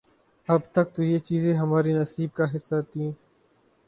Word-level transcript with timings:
اب 0.49 0.61
تک 0.71 0.87
تو 0.95 1.03
یہ 1.03 1.19
چیزیں 1.19 1.53
ہمارے 1.53 1.93
نصیب 1.93 2.33
کا 2.33 2.45
حصہ 2.55 2.75
تھیں۔ 2.91 3.11